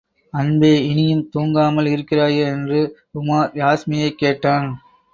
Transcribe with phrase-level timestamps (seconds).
[0.33, 2.81] அன்பே, இனியும் தூங்காமல் இருக்கிறாயே என்று
[3.19, 4.69] உமார் யாஸ்மியைக் கேட்டான்.